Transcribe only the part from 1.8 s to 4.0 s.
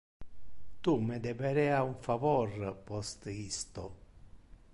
un favor post isto.